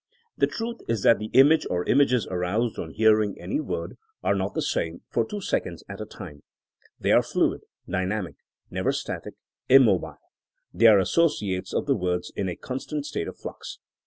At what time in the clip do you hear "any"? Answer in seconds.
3.39-3.59